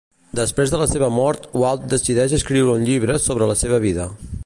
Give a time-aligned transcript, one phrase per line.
[0.37, 4.13] Després de la seva mort, Walt decideix escriure un llibre sobre la seva vida.